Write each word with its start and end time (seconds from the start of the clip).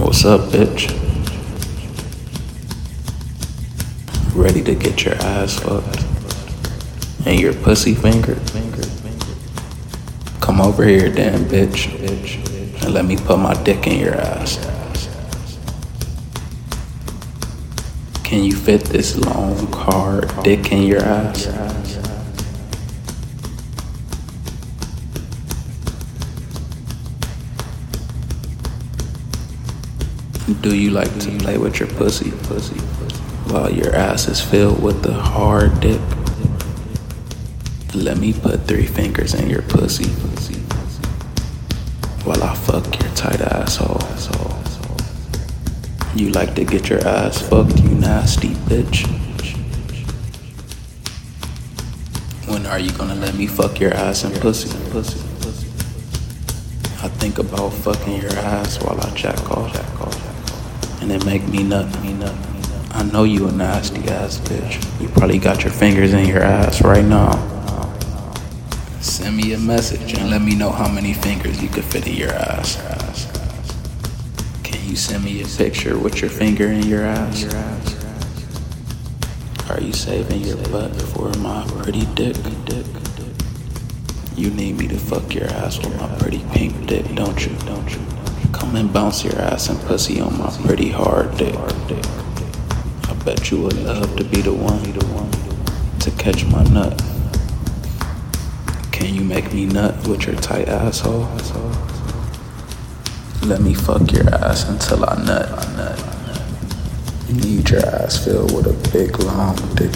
What's 0.00 0.24
up, 0.24 0.40
bitch? 0.50 0.88
Ready 4.34 4.62
to 4.62 4.74
get 4.74 5.04
your 5.04 5.14
ass 5.16 5.58
fucked 5.60 6.04
and 7.26 7.38
your 7.38 7.52
pussy 7.52 7.94
fingered? 7.94 8.40
Come 10.40 10.62
over 10.62 10.84
here, 10.84 11.12
damn 11.12 11.44
bitch, 11.44 11.92
and 12.82 12.94
let 12.94 13.04
me 13.04 13.18
put 13.18 13.38
my 13.38 13.52
dick 13.62 13.86
in 13.86 14.00
your 14.00 14.14
ass. 14.14 14.56
Can 18.24 18.42
you 18.42 18.56
fit 18.56 18.84
this 18.86 19.16
long, 19.18 19.70
hard 19.70 20.32
dick 20.42 20.72
in 20.72 20.84
your 20.84 21.02
ass? 21.02 21.46
Do 30.58 30.74
you 30.74 30.90
like 30.90 31.16
to 31.20 31.30
play 31.38 31.58
with 31.58 31.78
your 31.78 31.88
pussy, 31.88 32.32
pussy, 32.32 32.80
while 33.50 33.72
your 33.72 33.94
ass 33.94 34.26
is 34.26 34.40
filled 34.40 34.82
with 34.82 35.00
the 35.00 35.14
hard 35.14 35.78
dick? 35.80 36.00
Let 37.94 38.18
me 38.18 38.32
put 38.32 38.66
three 38.66 38.84
fingers 38.84 39.32
in 39.32 39.48
your 39.48 39.62
pussy, 39.62 40.04
pussy, 40.04 40.60
while 42.24 42.42
I 42.42 42.54
fuck 42.56 42.84
your 43.00 43.10
tight 43.14 43.40
asshole. 43.40 44.00
You 46.16 46.30
like 46.30 46.56
to 46.56 46.64
get 46.64 46.90
your 46.90 47.06
ass 47.06 47.40
fucked, 47.40 47.78
you 47.78 47.90
nasty 47.90 48.50
bitch. 48.66 49.06
When 52.48 52.66
are 52.66 52.80
you 52.80 52.90
gonna 52.92 53.14
let 53.14 53.36
me 53.36 53.46
fuck 53.46 53.78
your 53.78 53.94
ass 53.94 54.24
and 54.24 54.34
pussy, 54.40 54.68
pussy, 54.90 55.20
pussy? 55.40 55.68
I 57.02 57.08
think 57.08 57.38
about 57.38 57.72
fucking 57.72 58.20
your 58.20 58.32
ass 58.32 58.82
while 58.82 59.00
I 59.00 59.14
jack 59.14 59.48
off, 59.52 59.72
jack 59.72 60.00
off 60.00 60.29
and 61.00 61.10
it 61.10 61.24
make 61.24 61.46
me 61.48 61.62
nut. 61.62 61.86
I 62.92 63.02
know 63.04 63.24
you 63.24 63.48
a 63.48 63.52
nasty 63.52 64.06
ass 64.08 64.38
bitch. 64.40 65.00
You 65.00 65.08
probably 65.08 65.38
got 65.38 65.62
your 65.62 65.72
fingers 65.72 66.12
in 66.12 66.26
your 66.26 66.42
ass 66.42 66.82
right 66.82 67.04
now. 67.04 67.30
Send 69.00 69.36
me 69.36 69.54
a 69.54 69.58
message 69.58 70.12
and 70.18 70.28
let 70.28 70.42
me 70.42 70.54
know 70.54 70.70
how 70.70 70.88
many 70.90 71.14
fingers 71.14 71.62
you 71.62 71.68
could 71.68 71.84
fit 71.84 72.06
in 72.06 72.14
your 72.14 72.32
ass. 72.32 72.76
Can 74.62 74.86
you 74.88 74.96
send 74.96 75.24
me 75.24 75.42
a 75.42 75.46
picture 75.46 75.98
with 75.98 76.20
your 76.20 76.30
finger 76.30 76.66
in 76.66 76.86
your 76.86 77.02
ass? 77.02 77.44
Are 79.70 79.80
you 79.80 79.92
saving 79.92 80.42
your 80.42 80.56
butt 80.68 80.94
for 81.00 81.32
my 81.38 81.64
pretty 81.82 82.06
dick? 82.14 82.36
You 84.36 84.50
need 84.50 84.76
me 84.76 84.88
to 84.88 84.98
fuck 84.98 85.34
your 85.34 85.46
ass 85.46 85.78
with 85.78 85.96
my 86.00 86.08
pretty 86.18 86.44
pink 86.52 86.86
dick, 86.86 87.06
don't 87.14 87.46
you? 87.46 87.54
Don't 87.66 87.90
you? 87.90 88.09
Come 88.60 88.76
and 88.76 88.92
bounce 88.92 89.24
your 89.24 89.36
ass 89.40 89.68
and 89.68 89.80
pussy 89.80 90.20
on 90.20 90.38
my 90.38 90.50
pretty 90.64 90.90
hard 90.90 91.36
dick. 91.38 91.56
I 91.56 93.14
bet 93.24 93.50
you 93.50 93.62
would 93.62 93.82
love 93.82 94.16
to 94.16 94.24
be 94.24 94.42
the 94.42 94.52
one 94.52 94.80
to 96.00 96.10
catch 96.12 96.44
my 96.44 96.62
nut. 96.64 97.02
Can 98.92 99.14
you 99.14 99.22
make 99.22 99.52
me 99.52 99.66
nut 99.66 100.06
with 100.06 100.26
your 100.26 100.36
tight 100.36 100.68
asshole? 100.68 101.28
Let 103.42 103.62
me 103.62 103.74
fuck 103.74 104.12
your 104.12 104.28
ass 104.34 104.68
until 104.68 105.04
I 105.08 105.16
nut. 105.24 105.48
I 105.50 105.76
nut. 105.76 105.98
You 107.28 107.34
need 107.36 107.70
your 107.70 107.84
ass 107.84 108.24
filled 108.24 108.54
with 108.54 108.66
a 108.66 108.92
big 108.92 109.18
long 109.20 109.56
dick. 109.74 109.90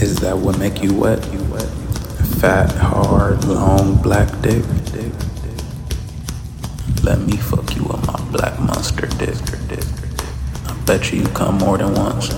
Is 0.00 0.16
that 0.20 0.36
what 0.36 0.58
make 0.58 0.82
you 0.82 0.94
wet? 0.94 1.24
You 1.32 1.42
wet? 1.44 1.68
Fat, 2.40 2.70
hard, 2.72 3.44
long, 3.44 3.96
black 4.02 4.28
dick. 4.42 4.62
Let 7.06 7.20
me 7.20 7.36
fuck 7.36 7.76
you 7.76 7.84
with 7.84 8.04
my 8.04 8.20
black 8.32 8.58
monster 8.58 9.06
dick. 9.06 9.36
I 10.66 10.74
bet 10.86 11.12
you 11.12 11.20
you 11.20 11.28
come 11.28 11.58
more 11.58 11.78
than 11.78 11.94
once. 11.94 12.30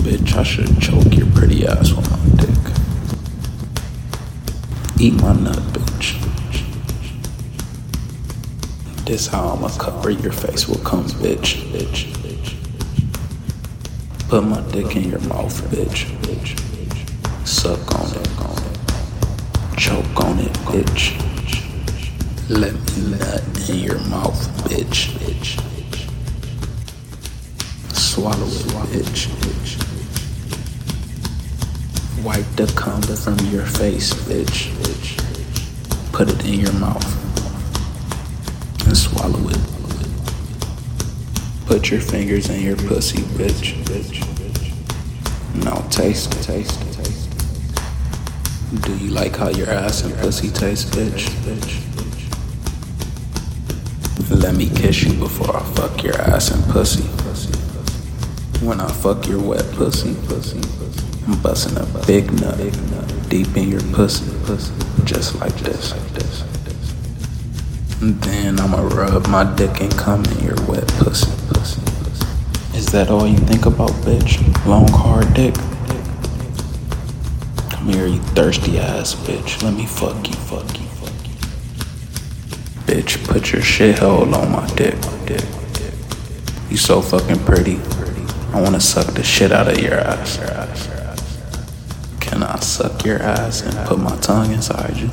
Bitch, 0.00 0.34
I 0.34 0.42
should 0.42 0.80
choke 0.80 1.14
your 1.14 1.26
pretty 1.32 1.66
ass 1.66 1.92
with 1.92 2.10
my 2.10 2.16
dick. 2.40 2.58
Eat 4.98 5.12
my 5.20 5.34
nut, 5.34 5.58
bitch. 5.74 6.16
This 9.04 9.26
how 9.26 9.48
I'ma 9.50 9.68
cover 9.76 10.08
your 10.08 10.32
face 10.32 10.66
will 10.66 10.78
come, 10.78 11.04
bitch, 11.20 11.70
bitch, 11.70 12.14
bitch. 12.22 12.54
Put 14.30 14.42
my 14.42 14.62
dick 14.72 14.96
in 14.96 15.10
your 15.10 15.20
mouth, 15.20 15.60
bitch, 15.70 16.06
bitch. 16.22 16.56
Suck 17.46 17.94
on 17.94 18.10
it. 18.16 18.26
Choke 19.78 20.24
on 20.24 20.38
it, 20.38 20.52
bitch. 20.64 21.23
Let 22.50 22.74
me 22.74 23.16
nut 23.16 23.42
in 23.70 23.78
your 23.78 23.98
mouth, 24.00 24.38
bitch, 24.68 25.08
bitch. 25.16 25.58
Swallow 27.94 28.46
it, 28.46 28.92
bitch, 28.92 29.28
bitch. 29.40 29.78
Wipe 32.22 32.44
the 32.56 32.66
cum 32.76 33.00
from 33.00 33.38
your 33.46 33.64
face, 33.64 34.12
bitch, 34.12 34.68
bitch. 34.82 36.12
Put 36.12 36.28
it 36.28 36.44
in 36.44 36.60
your 36.60 36.72
mouth 36.74 37.02
and 38.86 38.94
swallow 38.94 39.48
it. 39.48 39.58
Put 41.64 41.90
your 41.90 42.00
fingers 42.00 42.50
in 42.50 42.60
your 42.60 42.76
pussy, 42.76 43.22
bitch. 43.22 43.72
bitch, 43.84 44.22
bitch. 44.34 45.64
Now 45.64 45.80
taste, 45.88 46.30
taste, 46.42 46.78
taste. 46.92 47.30
Do 48.82 48.94
you 48.98 49.12
like 49.12 49.34
how 49.36 49.48
your 49.48 49.70
ass 49.70 50.02
and 50.02 50.14
pussy 50.18 50.50
taste, 50.50 50.92
bitch, 50.92 51.30
bitch? 51.46 51.93
Let 54.30 54.54
me 54.54 54.68
kiss 54.70 55.02
you 55.02 55.12
before 55.14 55.56
I 55.56 55.62
fuck 55.74 56.02
your 56.02 56.20
ass 56.20 56.50
and 56.50 56.64
pussy. 56.72 57.04
When 58.64 58.80
I 58.80 58.88
fuck 58.88 59.26
your 59.28 59.40
wet 59.40 59.64
pussy, 59.72 60.16
I'm 61.26 61.40
busting 61.42 61.76
a 61.76 62.06
big 62.06 62.32
nut 62.40 62.58
deep 63.28 63.56
in 63.56 63.68
your 63.68 63.82
pussy, 63.92 64.30
just 65.04 65.38
like 65.40 65.54
this. 65.56 65.92
And 68.00 68.20
then 68.22 68.60
I'ma 68.60 68.80
rub 68.88 69.26
my 69.28 69.44
dick 69.56 69.80
and 69.80 69.92
come 69.96 70.24
in 70.24 70.40
your 70.40 70.56
wet 70.66 70.86
pussy. 70.98 71.30
Is 72.74 72.86
that 72.86 73.08
all 73.10 73.26
you 73.26 73.38
think 73.38 73.66
about, 73.66 73.90
bitch? 74.02 74.40
Long 74.66 74.88
hard 74.88 75.32
dick. 75.34 75.54
Come 77.70 77.88
here, 77.88 78.06
you 78.06 78.18
thirsty 78.34 78.78
ass 78.78 79.14
bitch. 79.14 79.62
Let 79.62 79.74
me 79.74 79.86
fuck 79.86 80.28
you, 80.28 80.34
fuck 80.34 80.80
you. 80.80 80.83
Bitch, 82.86 83.26
put 83.26 83.52
your 83.52 83.62
shithole 83.62 84.32
on 84.34 84.52
my 84.52 84.66
dick. 84.74 84.94
You 86.70 86.76
so 86.76 87.00
fucking 87.00 87.38
pretty. 87.44 87.80
I 88.52 88.60
wanna 88.60 88.80
suck 88.80 89.06
the 89.14 89.22
shit 89.22 89.52
out 89.52 89.68
of 89.68 89.78
your 89.78 89.94
ass. 89.94 90.38
Can 92.20 92.42
I 92.42 92.58
suck 92.60 93.04
your 93.04 93.22
ass 93.22 93.62
and 93.62 93.74
put 93.86 93.98
my 93.98 94.16
tongue 94.16 94.52
inside 94.52 94.96
you? 94.96 95.06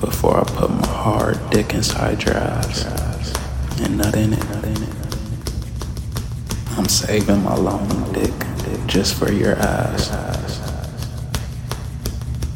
Before 0.00 0.40
I 0.40 0.44
put 0.44 0.70
my 0.70 0.86
hard 0.86 1.38
dick 1.50 1.74
inside 1.74 2.22
your 2.24 2.36
ass. 2.36 2.86
And 3.80 3.98
nut 3.98 4.16
in 4.16 4.32
it. 4.32 4.44
I'm 6.76 6.88
saving 6.88 7.42
my 7.44 7.54
long 7.54 8.12
dick 8.12 8.32
just 8.86 9.14
for 9.14 9.30
your 9.30 9.56
ass. 9.56 10.10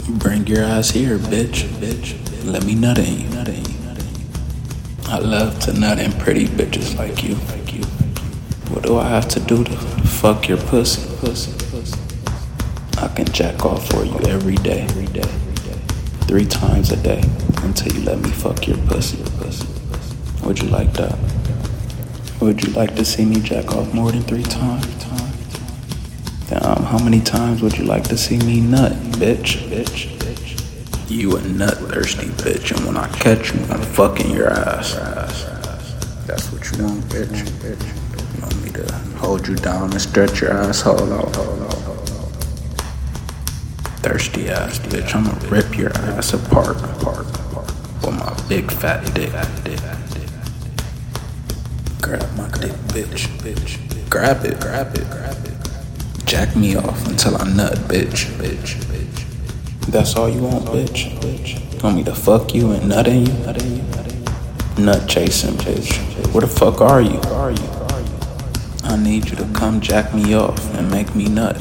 Bring 0.08 0.46
your 0.46 0.64
ass 0.64 0.90
here, 0.90 1.18
bitch. 1.18 1.66
Let 2.44 2.64
me 2.64 2.74
nut 2.74 2.98
in 2.98 3.20
you. 3.20 3.75
I 5.08 5.18
love 5.18 5.60
to 5.60 5.72
nut 5.72 6.00
in 6.00 6.10
pretty 6.12 6.46
bitches 6.46 6.96
like 6.98 7.22
you, 7.22 7.34
like 7.34 7.72
you. 7.72 7.84
What 8.74 8.82
do 8.82 8.98
I 8.98 9.08
have 9.08 9.28
to 9.28 9.40
do 9.40 9.62
to 9.62 9.76
fuck 9.76 10.48
your 10.48 10.58
pussy, 10.58 11.02
pussy, 11.18 11.52
pussy? 11.70 12.00
I 12.98 13.06
can 13.08 13.26
jack 13.26 13.64
off 13.64 13.88
for 13.88 14.04
you 14.04 14.18
every 14.26 14.56
day, 14.56 14.80
every 14.80 15.06
day, 15.06 15.30
three 16.26 16.44
times 16.44 16.90
a 16.90 16.96
day 16.96 17.22
until 17.62 17.92
you 17.92 18.02
let 18.02 18.18
me 18.18 18.30
fuck 18.30 18.66
your 18.66 18.78
pussy, 18.88 19.22
pussy. 19.38 19.68
Would 20.44 20.60
you 20.60 20.68
like 20.70 20.92
that? 20.94 21.16
Would 22.40 22.64
you 22.64 22.72
like 22.72 22.96
to 22.96 23.04
see 23.04 23.24
me 23.24 23.40
jack 23.40 23.76
off 23.76 23.94
more 23.94 24.10
than 24.10 24.22
three 24.22 24.42
times? 24.42 24.86
Damn, 26.48 26.82
how 26.84 26.98
many 26.98 27.20
times 27.20 27.62
would 27.62 27.76
you 27.78 27.84
like 27.84 28.04
to 28.04 28.16
see 28.16 28.38
me 28.38 28.60
nut, 28.60 28.92
bitch, 29.18 29.68
bitch, 29.68 30.08
bitch? 30.18 30.25
You 31.08 31.36
a 31.36 31.42
nut 31.42 31.78
thirsty 31.78 32.26
bitch, 32.26 32.76
and 32.76 32.84
when 32.84 32.96
I 32.96 33.06
catch 33.12 33.54
you, 33.54 33.60
I'm 33.70 33.80
fucking 33.80 34.28
your 34.28 34.50
ass. 34.50 34.94
That's 36.26 36.50
what 36.50 36.68
you 36.72 36.84
want, 36.84 37.04
bitch. 37.04 37.46
You 37.46 38.42
want 38.42 38.64
me 38.64 38.70
to 38.72 38.92
hold 39.16 39.46
you 39.46 39.54
down 39.54 39.92
and 39.92 40.00
stretch 40.00 40.40
your 40.40 40.52
asshole 40.52 41.12
out? 41.12 41.32
Thirsty 44.02 44.48
ass 44.48 44.80
bitch, 44.80 45.14
I'ma 45.14 45.32
rip 45.48 45.78
your 45.78 45.96
ass 45.96 46.32
apart, 46.34 46.76
apart, 46.78 47.26
apart. 47.36 47.72
With 48.02 48.18
my 48.18 48.34
big 48.48 48.72
fat 48.72 49.04
dick. 49.14 49.30
Grab 52.02 52.36
my 52.36 52.48
dick, 52.58 52.72
bitch, 52.90 53.28
bitch. 53.38 53.78
Grab 54.10 54.44
it, 54.44 54.58
grab 54.58 54.96
it, 54.96 55.08
grab 55.08 55.46
it. 55.46 55.54
Jack 56.26 56.56
me 56.56 56.74
off 56.74 57.06
until 57.06 57.36
I 57.36 57.44
nut, 57.44 57.74
bitch, 57.86 58.26
bitch, 58.38 58.74
bitch. 58.86 58.95
That's 59.88 60.16
all 60.16 60.28
you 60.28 60.42
want, 60.42 60.64
bitch. 60.66 61.82
Want 61.82 61.96
me 61.96 62.04
to 62.04 62.14
fuck 62.14 62.54
you 62.54 62.72
and 62.72 62.88
nut 62.88 63.06
in 63.06 63.26
you? 63.26 63.32
Nut 64.84 65.08
chasing, 65.08 65.54
bitch. 65.54 65.96
Where 66.32 66.40
the 66.40 66.48
fuck 66.48 66.80
are 66.80 67.00
you? 67.00 67.20
I 68.82 68.96
need 68.96 69.30
you 69.30 69.36
to 69.36 69.44
come 69.54 69.80
jack 69.80 70.12
me 70.12 70.34
off 70.34 70.74
and 70.74 70.90
make 70.90 71.14
me 71.14 71.26
nut. 71.26 71.60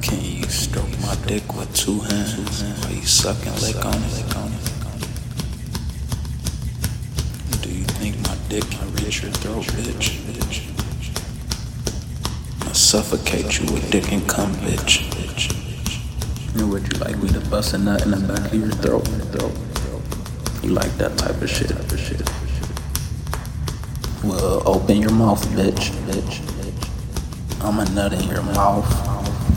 Can 0.00 0.20
you 0.20 0.44
stroke 0.44 0.88
my 1.00 1.16
dick 1.26 1.54
with 1.56 1.74
two 1.74 2.00
hands 2.00 2.62
while 2.62 2.92
you 2.92 3.04
suck 3.04 3.44
and 3.46 3.60
lick 3.62 3.84
on 3.84 3.94
it? 3.94 4.24
Do 7.62 7.70
you 7.70 7.84
think 7.84 8.16
my 8.22 8.36
dick 8.48 8.64
can 8.70 8.92
reach 8.94 9.22
your 9.22 9.32
throat, 9.32 9.64
bitch? 9.64 10.20
I 12.62 12.72
suffocate 12.72 13.58
you 13.58 13.72
with 13.72 13.90
dick 13.90 14.12
and 14.12 14.28
cum, 14.28 14.52
bitch. 14.56 15.63
And 16.54 16.70
would 16.70 16.82
you 16.92 16.98
like 17.00 17.16
me 17.18 17.28
to 17.30 17.40
bust 17.50 17.74
a 17.74 17.78
nut 17.78 18.02
in 18.02 18.10
the 18.12 18.20
back 18.20 18.52
of 18.52 18.54
your 18.54 18.70
throat? 18.70 19.08
You 20.62 20.70
like 20.70 20.92
that 20.98 21.18
type 21.18 21.42
of 21.42 21.50
shit? 21.50 21.72
Well, 24.22 24.62
open 24.64 24.96
your 24.98 25.12
mouth, 25.12 25.44
bitch. 25.48 25.90
Bitch. 26.06 26.40
I'm 27.60 27.78
a 27.80 27.84
nut 27.90 28.12
in 28.12 28.28
your 28.28 28.42
mouth. 28.42 28.86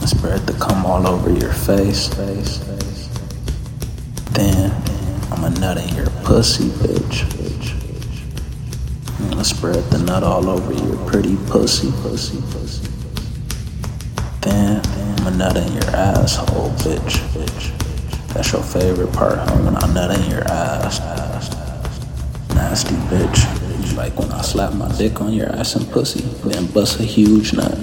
Spread 0.08 0.46
the 0.48 0.54
cum 0.54 0.86
all 0.86 1.06
over 1.08 1.32
your 1.32 1.54
face. 1.54 2.10
Then 4.32 4.72
I'm 5.32 5.44
a 5.44 5.50
nut 5.60 5.78
in 5.78 5.96
your 5.96 6.10
pussy, 6.24 6.70
bitch. 6.70 7.26
I'm 9.20 9.30
gonna 9.30 9.44
spread 9.44 9.84
the 9.92 10.00
nut 10.00 10.24
all 10.24 10.50
over 10.50 10.74
your 10.74 10.98
pretty 11.10 11.38
pussy, 11.48 11.92
pussy, 12.02 12.42
pussy. 12.52 12.90
Then 14.42 14.82
A 15.28 15.32
nut 15.32 15.58
in 15.58 15.74
your 15.74 15.90
asshole, 15.94 16.70
bitch, 16.78 17.18
bitch. 17.36 18.34
That's 18.34 18.54
your 18.54 18.64
favorite 18.64 19.12
part, 19.12 19.38
huh? 19.38 19.58
When 19.58 19.76
I 19.76 19.94
nut 19.94 20.18
in 20.18 20.32
your 20.32 20.48
ass. 20.48 21.02
Nasty 22.56 22.96
bitch. 23.12 23.98
Like 23.98 24.18
when 24.18 24.32
I 24.32 24.40
slap 24.42 24.74
my 24.76 24.88
dick 24.98 25.20
on 25.20 25.34
your 25.34 25.52
ass 25.52 25.76
and 25.76 25.86
pussy, 25.92 26.22
then 26.48 26.68
bust 26.68 27.02
a 27.02 27.04
huge 27.04 27.52
nut. 27.52 27.74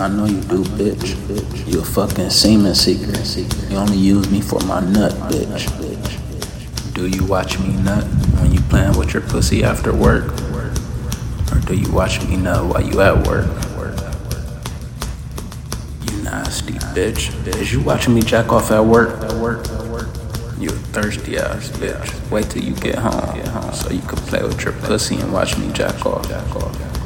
I 0.00 0.08
know 0.08 0.24
you 0.24 0.40
do, 0.40 0.64
bitch. 0.74 1.72
You 1.72 1.78
a 1.78 1.84
fucking 1.84 2.30
semen 2.30 2.74
seeker. 2.74 3.16
You 3.70 3.76
only 3.76 3.98
use 3.98 4.28
me 4.32 4.40
for 4.40 4.58
my 4.66 4.80
nut, 4.80 5.12
bitch. 5.30 5.68
Do 6.92 7.06
you 7.06 7.24
watch 7.24 7.60
me 7.60 7.68
nut 7.84 8.02
when 8.40 8.52
you 8.52 8.60
playing 8.62 8.98
with 8.98 9.14
your 9.14 9.22
pussy 9.22 9.62
after 9.62 9.94
work? 9.94 10.32
Or 11.52 11.60
do 11.66 11.76
you 11.76 11.92
watch 11.92 12.20
me 12.26 12.36
nut 12.36 12.66
while 12.66 12.82
you 12.82 13.00
at 13.00 13.28
work? 13.28 13.69
Nasty 16.30 16.74
bitch. 16.94 17.32
Is 17.56 17.72
you 17.72 17.80
watching 17.80 18.14
me 18.14 18.20
jack 18.20 18.52
off 18.52 18.70
at 18.70 18.84
work? 18.84 19.20
At 19.24 19.32
work? 19.34 19.66
At 19.68 19.86
work. 19.86 20.06
You 20.58 20.68
thirsty 20.68 21.36
ass 21.36 21.70
bitch. 21.70 22.30
Wait 22.30 22.48
till 22.48 22.62
you 22.62 22.74
get 22.76 22.96
home, 22.96 23.72
so 23.74 23.90
you 23.90 24.00
can 24.02 24.18
play 24.18 24.42
with 24.42 24.62
your 24.62 24.74
pussy 24.74 25.16
and 25.16 25.32
watch 25.32 25.58
me 25.58 25.72
jack 25.72 26.06
off. 26.06 26.28
Jack 26.28 26.54
off. 26.54 26.99